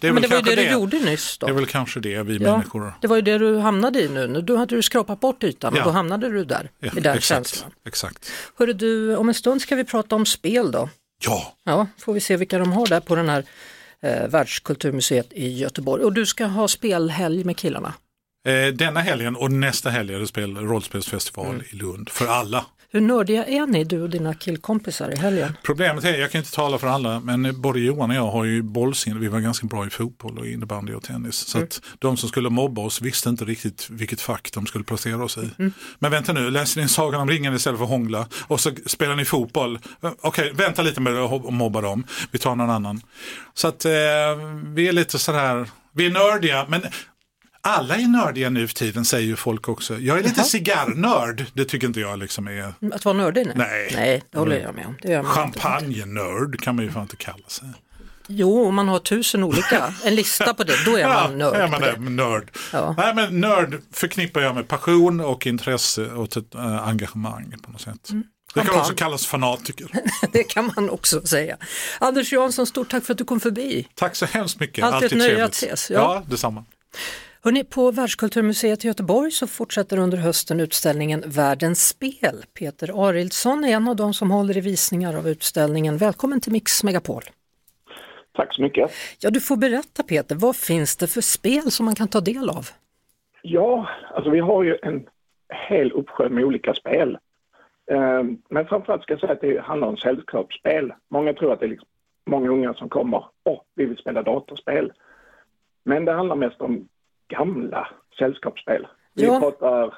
[0.00, 0.68] det är men väl det var ju det det.
[0.68, 1.46] du gjorde nyss då.
[1.46, 2.94] Det är väl kanske det vi Ja, människor.
[3.00, 4.26] det var ju det du hamnade i nu.
[4.26, 5.80] Nu då hade du skrapat bort ytan Ja.
[5.80, 7.70] och då hamnade du där, Ja, i den exakt, känslan.
[7.86, 8.30] exakt.
[8.58, 10.88] Hörru du, om en stund ska vi prata om spel då.
[11.24, 13.44] Ja, Ja, får vi se vilka de har där på den här
[14.04, 16.04] eh, Världskulturmuseet i Göteborg.
[16.04, 17.94] Och du ska ha spelhelg med killarna.
[18.48, 21.62] eh, denna helgen och nästa helg är det spel, rollspelsfestival Mm.
[21.72, 22.64] i Lund för alla.
[22.94, 25.56] Hur nördiga är ni, du och dina killkompisar i helgen?
[25.62, 28.62] Problemet är, jag kan inte tala för alla, men både Johan och jag har ju
[28.62, 29.20] bollsinne.
[29.20, 31.34] Vi var ganska bra i fotboll och innebandy och tennis.
[31.34, 35.24] Så att de som skulle mobba oss visste inte riktigt vilket fack de skulle placera
[35.24, 35.50] oss i.
[35.98, 39.24] Men vänta nu, läser ni Sagan om ringen istället för hångla och så spelar ni
[39.24, 39.78] fotboll.
[40.20, 42.06] Okej, vänta lite med att mobba dem.
[42.30, 43.00] Vi tar någon annan.
[43.54, 43.92] Så att eh,
[44.64, 46.82] vi är lite sådär, vi är nördiga, men
[47.64, 49.98] alla är nördiga nu för tiden säger ju folk också.
[49.98, 52.74] Jag är lite cigarrnörd, det tycker inte jag liksom är.
[52.92, 53.46] Att vara nördig?
[53.46, 53.90] Nej, Nej.
[53.94, 54.96] nej det håller jag med om.
[55.02, 55.22] Det gör.
[55.22, 57.68] Champagne-nörd kan man ju fan inte kalla sig.
[58.26, 61.60] Jo, om man har tusen olika, en lista på det, då är man nörd.
[61.60, 62.50] Ja, man är nörd.
[62.72, 62.94] Ja.
[62.98, 67.80] Nej, men nörd förknippar jag med passion och intresse och ett äh, engagemang på något
[67.80, 68.10] sätt.
[68.10, 68.24] Mm.
[68.54, 69.86] Det kan också kallas fanatiker.
[70.32, 71.56] Det kan man också säga.
[71.98, 73.88] Anders Jansson, stort tack för att du kom förbi.
[73.94, 74.84] Tack så hemskt mycket.
[74.84, 75.48] Alltid ett Alltid nöje trevligt.
[75.48, 75.96] att ses, ja.
[76.00, 76.64] Ja, detsamma.
[77.44, 82.36] Hörrni, på Världskulturmuseet i Göteborg så fortsätter under hösten utställningen Världens spel.
[82.58, 85.96] Peter Arildsson är en av de som håller i visningar av utställningen.
[85.96, 87.22] Välkommen till Mix Megapol.
[88.32, 88.90] Tack så mycket.
[89.20, 92.50] Ja, du får berätta Peter, vad finns det för spel som man kan ta del
[92.50, 92.64] av?
[93.42, 95.06] Ja, alltså vi har ju en
[95.68, 97.18] hel uppsjö med olika spel.
[97.90, 100.92] Eh, Men framförallt ska jag säga att det handlar om sällskapsspel.
[101.10, 101.88] Många tror att det är liksom
[102.26, 104.92] många unga som kommer och vi vill spela datorspel.
[105.84, 106.88] Men det handlar mest om
[107.28, 108.86] gamla sällskapsspel.
[109.14, 109.40] Vi Ja.
[109.40, 109.94] pratar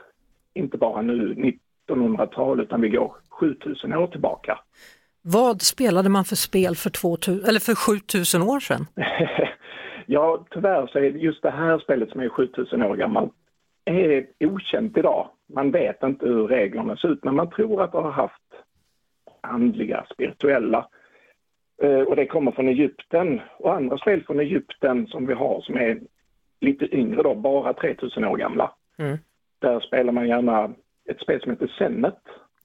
[0.55, 1.35] inte bara nu
[1.89, 4.59] 1900-tal utan vi går 7000 år tillbaka.
[5.23, 8.87] Vad spelade man för spel för, 2000, eller för 7000 år sedan?
[10.09, 13.33] Ja, tyvärr så är just det här spelet som är 7000 år gammalt
[13.85, 15.29] är okänt idag.
[15.55, 18.43] Man vet inte hur reglerna ser ut, men man tror att det har haft
[19.41, 20.89] andliga, spirituella.
[21.83, 23.41] Eh, Och det kommer från Egypten.
[23.59, 26.01] Och andra spel från Egypten som vi har som är
[26.61, 28.73] lite yngre då, bara 3000 år gamla.
[28.99, 29.19] Mm.
[29.59, 30.71] Där spelar man gärna
[31.11, 31.71] ett spel som heter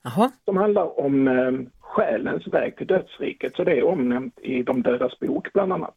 [0.04, 3.56] Jaha, som handlar om eh, själens väg till dödsriket.
[3.56, 5.96] Så det är omnämnt i De dödas bok bland annat.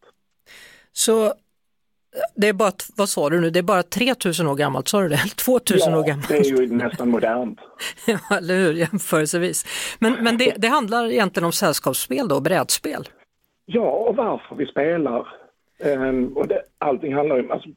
[0.92, 1.33] så
[2.37, 5.09] det är bara, vad sa du nu, det är bara 3000 år gammalt, sa du
[5.09, 5.16] det?
[5.44, 6.28] 2000 år Ja, gammalt?
[6.28, 7.59] det är ju nästan modernt.
[8.07, 9.64] Ja, eller hur, jämförelsevis.
[9.98, 13.09] Men, men det, det handlar egentligen om sällskapsspel då, brädspel?
[13.66, 15.28] Ja, och varför vi spelar.
[15.78, 17.68] Ehm, och det, allting handlar ju, alltså,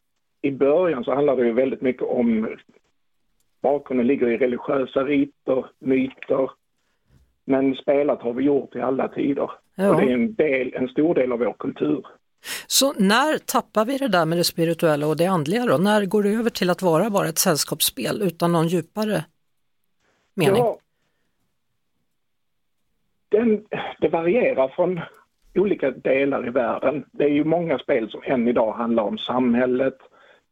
[0.41, 2.55] i början så handlar det ju väldigt mycket om
[3.61, 6.51] bakgrunden ligger i religiösa riter, myter.
[7.45, 9.51] Men spelat har vi gjort i alla tider.
[9.75, 9.89] Ja.
[9.89, 12.05] Och det är en, del, en stor del av vår kultur.
[12.67, 15.77] Så när tappar vi det där med det spirituella och det andliga då?
[15.77, 19.25] När går det över till att vara bara ett sällskapsspel utan någon djupare
[20.33, 20.57] mening?
[20.57, 20.79] Ja,
[23.29, 23.65] den,
[23.99, 24.99] det varierar från
[25.55, 27.05] olika delar i världen.
[27.11, 29.97] Det är ju många spel som än idag handlar om samhället.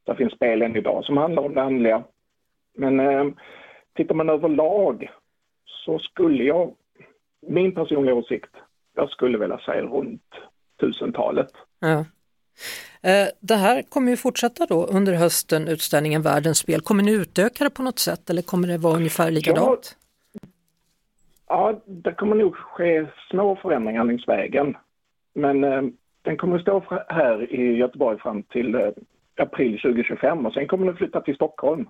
[0.05, 2.03] Det finns spel än idag som handlar om det andliga.
[2.77, 3.25] Men eh,
[3.95, 5.09] tittar man överlag
[5.65, 6.73] så skulle jag,
[7.47, 8.51] min personliga åsikt,
[8.95, 10.33] jag skulle vilja säga runt
[10.79, 11.51] tusentalet.
[11.79, 12.05] Ja.
[13.09, 16.81] Eh, Det här kommer ju fortsätta då under hösten, utställningen Världens spel.
[16.81, 19.97] Kommer ni utöka det på något sätt eller kommer det vara ungefär likadant?
[21.47, 24.77] Ja, det kommer nog ske små förändringar längs vägen.
[25.33, 25.81] Men eh,
[26.21, 28.89] den kommer att stå här i Göteborg fram till eh,
[29.39, 31.87] april 2025 och sen kommer den flytta till Stockholm.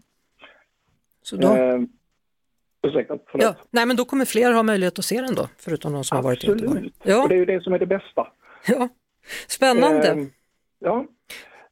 [1.22, 1.80] Så då, Eh,
[2.88, 3.44] ursäkta, förlåt.
[3.46, 6.16] ja, nej men då kommer fler ha möjlighet att se den då, förutom de som
[6.16, 6.72] har varit i Göteborg.
[6.78, 7.24] Absolut, Ja.
[7.24, 8.28] och det är ju det som är det bästa.
[8.68, 8.90] Ja.
[9.48, 10.08] Spännande!
[10.12, 10.26] Eh,
[10.80, 11.06] ja,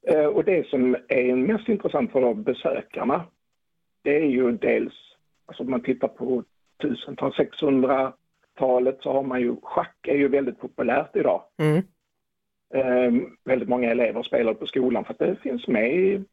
[0.08, 3.26] Eh, och det som är mest intressant för besökarna
[4.02, 4.94] det är ju dels,
[5.46, 6.44] alltså om man tittar på
[6.84, 11.42] 1000-talet, 600-talet så har man ju, schack är ju väldigt populärt idag.
[11.58, 11.82] Mm.
[12.74, 13.12] Eh,
[13.46, 16.24] väldigt många elever spelar på skolan för att det finns med i,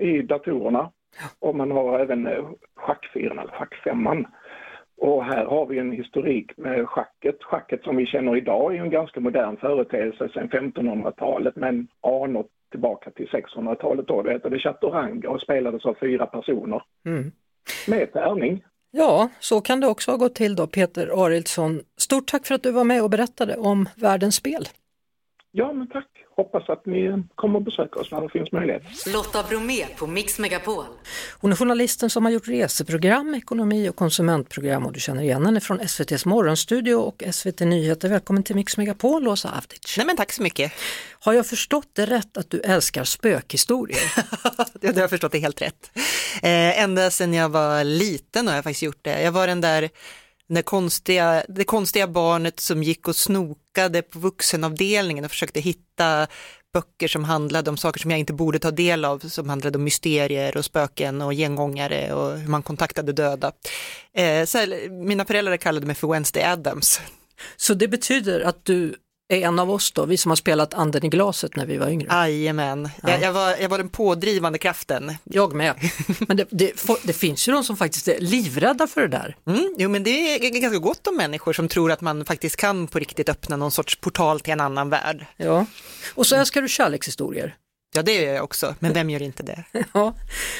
[0.00, 0.90] i datorerna.
[1.38, 2.44] Och man har även eh,
[2.76, 4.26] schackfyran eller schackfemman.
[5.00, 7.36] Och här har vi en historik med schacket.
[7.42, 13.10] Schacket som vi känner idag är en ganska modern företeelse sedan 1500-talet men anor tillbaka
[13.10, 14.22] till 600-talet då.
[14.22, 17.32] Det hette det chaturanga och spelades av fyra personer Mm.
[17.88, 18.64] med tärning.
[18.90, 21.80] Ja, så kan det också ha gått till då, Peter Arildsson.
[21.96, 24.64] Stort tack för att du var med och berättade om Världens spel.
[25.52, 26.06] Ja, men tack.
[26.36, 28.82] Hoppas att ni kommer att besöka oss när det finns möjlighet.
[29.06, 30.84] Lotta Bromé på Mix Megapol.
[31.40, 35.60] Hon är journalisten som har gjort reseprogram, ekonomi och konsumentprogram och du känner igen henne
[35.60, 38.08] från SVTs morgonstudio och SVT Nyheter.
[38.08, 39.94] Välkommen till Mix Megapol, Åsa Avdic.
[39.96, 40.72] Nej men tack så mycket.
[41.20, 44.00] Har jag förstått det rätt att du älskar spökhistorier?
[44.80, 45.90] Det har jag förstått det helt rätt.
[46.42, 49.22] Eh, ända sedan jag var liten har jag faktiskt gjort det.
[49.22, 49.88] Jag var den där,
[50.48, 56.26] den konstiga, det konstiga barnet som gick och snokade på vuxenavdelningen och försökte hitta
[56.72, 59.84] böcker som handlade om saker som jag inte borde ta del av, som handlade om
[59.84, 63.52] mysterier och spöken och gengångare och hur man kontaktade döda.
[64.14, 67.00] Eh, så här, mina föräldrar kallade mig för Wednesday Adams.
[67.56, 68.94] Så det betyder att du
[69.28, 71.88] är en av oss då, vi som har spelat anden i glaset när vi var
[71.88, 72.08] yngre.
[72.10, 73.10] Jajamän, ja.
[73.10, 75.12] jag, jag, var, jag var den pådrivande kraften.
[75.24, 75.74] Jag med.
[76.28, 79.36] Men det, det, det, finns ju de som faktiskt är livrädda för det där.
[79.46, 82.86] Mm, jo men det är ganska gott om människor som tror att man faktiskt kan
[82.86, 85.26] på riktigt öppna någon sorts portal till en annan värld.
[85.36, 85.66] Ja,
[86.14, 87.54] och så älskar du kärlekshistorier.
[87.94, 89.64] Ja det gör jag också, men vem gör inte det?
[89.94, 90.14] ja.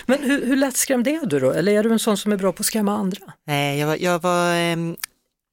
[0.07, 1.51] Men hur, hur lättskrämd är du då?
[1.51, 3.33] Eller är du en sån som är bra på att skrämma andra?
[3.47, 4.97] Nej, jag var, jag var ehm,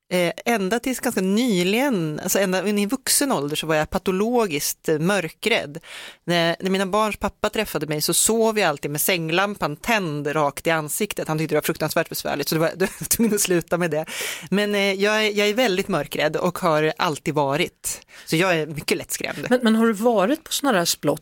[0.09, 4.99] Eh, ända tills ganska nyligen, alltså ända i vuxen ålder så var jag patologiskt eh,
[4.99, 5.79] mörkrädd.
[6.25, 10.67] När, när mina barns pappa träffade mig så sov jag alltid med sänglampan tänd rakt
[10.67, 11.27] i ansiktet.
[11.27, 13.91] Han tyckte det var fruktansvärt besvärligt så det var, jag var tvungen att sluta med
[13.91, 14.05] det.
[14.49, 18.01] Men eh, jag, jag är väldigt mörkrädd och har alltid varit.
[18.25, 19.47] Så jag är mycket lättskrämd.
[19.49, 21.21] Men, men har du varit på sådana där splott,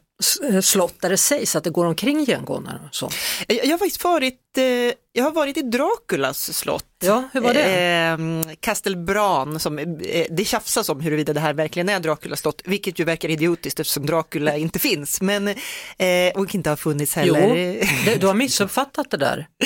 [0.61, 2.79] slott där det sägs att det går omkring gengångare?
[2.91, 3.09] Så?
[3.47, 4.63] Jag, jag har faktiskt varit, eh,
[5.13, 6.85] jag har varit i Draculas slott.
[6.99, 7.63] Ja, hur var det?
[7.63, 12.99] Eh, Castelbran, som, eh, det tjafsas om huruvida det här verkligen är Draculas slott, vilket
[12.99, 15.55] ju verkar idiotiskt eftersom Dracula inte finns, men, eh,
[16.35, 17.81] och inte har funnits heller.
[18.05, 19.47] Jo, du har missuppfattat det där.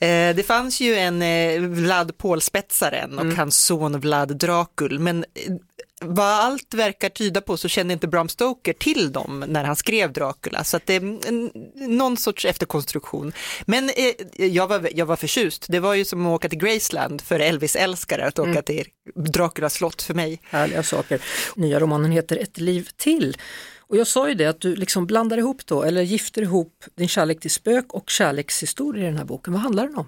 [0.00, 3.36] Eh, det fanns ju en eh, Vlad Pålspetsaren och mm.
[3.36, 5.52] hans son Vlad Dracul, men eh,
[6.00, 10.12] vad allt verkar tyda på så kände inte Bram Stoker till dem när han skrev
[10.12, 13.32] Dracula, så att det är en, någon sorts efterkonstruktion.
[13.66, 17.20] Men eh, jag, var, jag var förtjust, det var ju som att åka till Graceland
[17.20, 18.62] för Elvis-älskare att åka mm.
[18.62, 18.84] till
[19.14, 20.40] Draculas slott för mig.
[20.50, 21.22] Härliga saker.
[21.56, 23.36] Nya romanen heter Ett liv till.
[23.78, 27.08] Och jag sa ju det att du liksom blandar ihop då, eller gifter ihop din
[27.08, 29.52] kärlek till spök och kärlekshistoria i den här boken.
[29.52, 30.06] Vad handlar den om?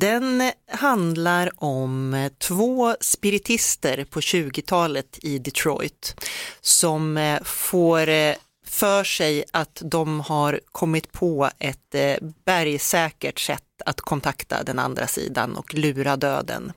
[0.00, 6.26] Den handlar om två spiritister på 20-talet i Detroit
[6.60, 8.34] som eh, får eh,
[8.66, 15.06] för sig att de har kommit på ett eh, bergsäkert sätt att kontakta den andra
[15.06, 16.72] sidan och lura döden.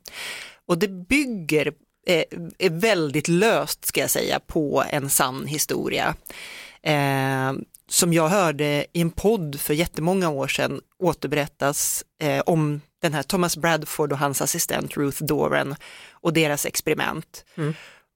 [0.68, 1.74] Och det bygger
[2.58, 6.16] är väldigt löst ska jag säga på en sann historia.
[6.82, 7.54] Eh,
[7.90, 13.24] som jag hörde i en podd för jättemånga år sedan återberättas eh, om den här
[13.24, 15.76] Thomas Bradford och hans assistent Ruth Doran
[16.12, 17.46] och deras experiment.
[17.56, 17.74] Mm.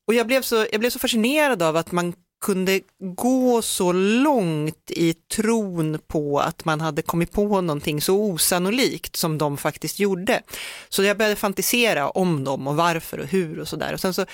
[0.07, 4.91] Och jag blev, så, jag blev så fascinerad av att man kunde gå så långt
[4.91, 10.41] i tron på att man hade kommit på någonting så osannolikt som de faktiskt gjorde.
[10.89, 13.93] Så jag började fantisera om dem och varför och hur och sådär.
[13.93, 14.25] Och sen så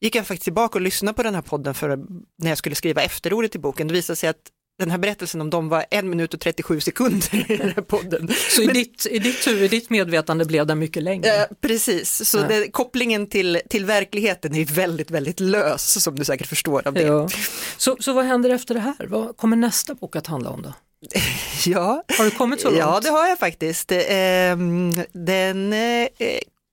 [0.00, 1.96] gick jag faktiskt tillbaka och lyssnade på den här podden för
[2.38, 3.88] när jag skulle skriva efterordet till boken.
[3.88, 7.52] Det visade sig att den här berättelsen om dem var en minut och 37 sekunder
[7.52, 8.28] i den här podden.
[8.50, 11.36] Så Men, i, ditt, i, ditt, i ditt medvetande blev den mycket längre?
[11.36, 12.44] Eh, precis, så ja.
[12.48, 17.02] det, kopplingen till, till verkligheten är väldigt, väldigt lös som du säkert förstår av det.
[17.02, 17.28] Ja.
[17.76, 19.06] Så, så vad händer efter det här?
[19.06, 20.72] Vad kommer nästa bok att handla om då?
[21.66, 22.78] ja, har du kommit så långt?
[22.78, 23.92] Ja, det har jag faktiskt.
[23.92, 26.08] Ehm, den eh,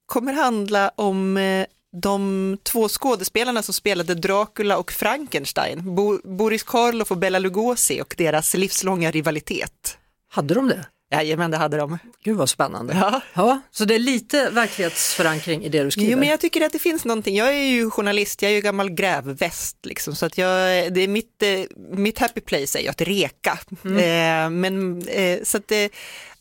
[0.06, 1.66] kommer handla om eh,
[2.02, 8.16] de två skådespelarna som spelade Dracula och Frankenstein, Bo Boris Karloff och Bela Lugosi och
[8.18, 9.98] deras livslånga rivalitet.
[10.30, 10.86] Hade de det?
[11.12, 11.98] Jajamän, det hade de.
[12.24, 12.98] Gud vad spännande.
[13.02, 13.22] Ja.
[13.34, 13.62] ja.
[13.72, 16.12] Så det är lite verklighetsförankring i det du skriver?
[16.12, 17.36] Jo, men jag tycker att det finns någonting.
[17.36, 21.08] Jag är ju journalist, jag är ju gammal grävväst, liksom, så att jag, det är
[21.08, 23.60] mitt, eh, mitt happy place är ju att reka.
[23.86, 23.98] Mm.
[23.98, 25.72] Eh, men, eh, så att,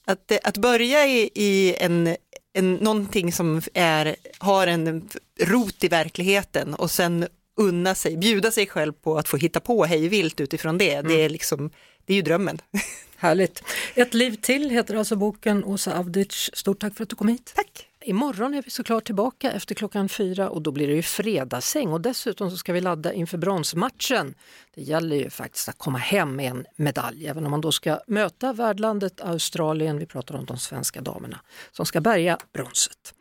[0.07, 2.17] att, att börja i, i en
[2.57, 5.09] en, någonting som är, har en
[5.41, 9.85] rot i verkligheten och sen unna sig, bjuda sig själv på att få hitta på
[9.85, 10.95] hejvilt utifrån det.
[10.95, 11.09] Mm.
[11.09, 11.71] Det, är liksom,
[12.05, 12.59] det är ju drömmen.
[13.17, 13.63] Härligt.
[13.95, 15.65] Ett liv till heter alltså boken.
[15.65, 17.53] Åsa Avdic, stort tack för att du kom hit.
[17.57, 17.89] Tack.
[18.07, 22.01] Imorgon är vi såklart tillbaka efter klockan fyra och då blir det ju fredagsäng och
[22.01, 24.35] dessutom så ska vi ladda inför bronsmatchen.
[24.75, 28.01] Det gäller ju faktiskt att komma hem med en medalj även om man då ska
[28.07, 31.41] möta värdlandet Australien, vi pratar om de svenska damerna,
[31.73, 33.15] som ska bärga bronset.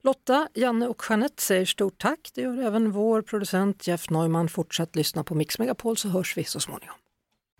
[0.00, 2.30] Lotta, Janne och Jeanette säger stort tack.
[2.34, 4.48] Det gör även vår producent Jeff Neumann.
[4.48, 6.96] Fortsätt lyssna på Mix Megapol så hörs vi så småningom.